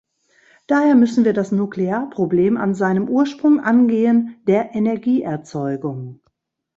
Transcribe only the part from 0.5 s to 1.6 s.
Daher müssen wir das